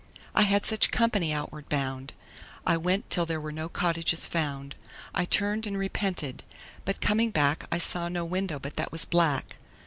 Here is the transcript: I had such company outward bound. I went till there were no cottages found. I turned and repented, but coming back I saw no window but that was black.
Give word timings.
I 0.33 0.41
had 0.41 0.65
such 0.65 0.89
company 0.89 1.31
outward 1.31 1.69
bound. 1.69 2.13
I 2.65 2.75
went 2.75 3.11
till 3.11 3.27
there 3.27 3.39
were 3.39 3.51
no 3.51 3.69
cottages 3.69 4.25
found. 4.25 4.73
I 5.13 5.25
turned 5.25 5.67
and 5.67 5.77
repented, 5.77 6.43
but 6.85 7.01
coming 7.01 7.29
back 7.29 7.67
I 7.71 7.77
saw 7.77 8.09
no 8.09 8.25
window 8.25 8.57
but 8.57 8.77
that 8.77 8.91
was 8.91 9.05
black. 9.05 9.57